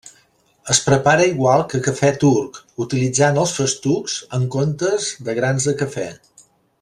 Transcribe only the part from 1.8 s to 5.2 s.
cafè turc, utilitzant els festucs en comptes